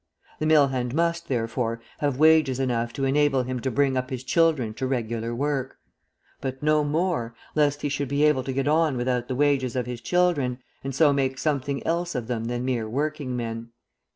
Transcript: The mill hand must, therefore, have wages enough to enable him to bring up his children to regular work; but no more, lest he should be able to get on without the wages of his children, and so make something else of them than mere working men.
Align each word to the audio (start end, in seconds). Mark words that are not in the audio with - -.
The 0.39 0.47
mill 0.47 0.69
hand 0.69 0.95
must, 0.95 1.27
therefore, 1.27 1.79
have 1.99 2.17
wages 2.17 2.59
enough 2.59 2.91
to 2.93 3.03
enable 3.05 3.43
him 3.43 3.59
to 3.59 3.69
bring 3.69 3.95
up 3.95 4.09
his 4.09 4.23
children 4.23 4.73
to 4.73 4.87
regular 4.87 5.35
work; 5.35 5.77
but 6.39 6.63
no 6.63 6.83
more, 6.83 7.35
lest 7.53 7.83
he 7.83 7.89
should 7.89 8.07
be 8.07 8.23
able 8.23 8.43
to 8.45 8.51
get 8.53 8.67
on 8.67 8.97
without 8.97 9.27
the 9.27 9.35
wages 9.35 9.75
of 9.75 9.85
his 9.85 10.01
children, 10.01 10.57
and 10.83 10.95
so 10.95 11.13
make 11.13 11.37
something 11.37 11.85
else 11.85 12.15
of 12.15 12.25
them 12.25 12.45
than 12.45 12.65
mere 12.65 12.89
working 12.89 13.35
men. 13.35 13.73